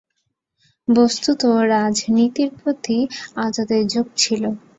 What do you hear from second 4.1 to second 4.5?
ছিল।